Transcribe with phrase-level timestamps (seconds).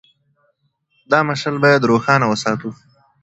[1.11, 2.69] دا مشعل باید روښانه وساتو.